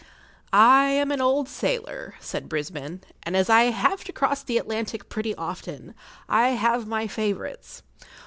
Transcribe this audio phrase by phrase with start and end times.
[0.51, 5.09] I am an old sailor, said Brisbane, and as I have to cross the Atlantic
[5.09, 5.93] pretty often,
[6.27, 7.83] I have my favourites.